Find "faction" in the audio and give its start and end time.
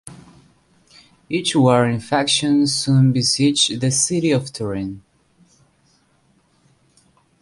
1.99-2.65